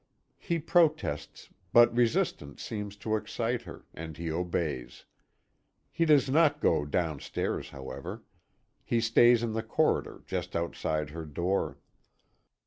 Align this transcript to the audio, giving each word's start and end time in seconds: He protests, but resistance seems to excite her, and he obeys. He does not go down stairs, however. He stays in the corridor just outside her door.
He 0.39 0.57
protests, 0.57 1.51
but 1.71 1.95
resistance 1.95 2.63
seems 2.63 2.95
to 2.95 3.15
excite 3.15 3.61
her, 3.61 3.85
and 3.93 4.17
he 4.17 4.31
obeys. 4.31 5.05
He 5.91 6.05
does 6.05 6.27
not 6.27 6.59
go 6.59 6.85
down 6.85 7.19
stairs, 7.19 7.69
however. 7.69 8.23
He 8.83 8.99
stays 8.99 9.43
in 9.43 9.53
the 9.53 9.61
corridor 9.61 10.23
just 10.25 10.55
outside 10.55 11.11
her 11.11 11.25
door. 11.27 11.77